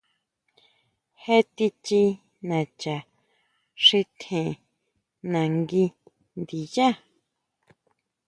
[1.21, 2.03] Je tichí
[2.47, 2.95] nacha
[3.85, 4.49] xi tjen
[5.31, 5.85] nangui
[6.39, 6.87] ndiyá.